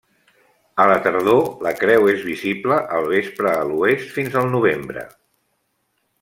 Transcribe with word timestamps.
A 0.85 0.85
la 0.91 0.95
tardor, 1.07 1.41
la 1.67 1.73
creu 1.81 2.09
és 2.13 2.25
visible 2.29 2.79
al 3.01 3.07
vespre 3.13 3.53
a 3.61 3.69
l'oest 3.73 4.17
fins 4.19 4.39
al 4.43 4.51
novembre. 4.57 5.05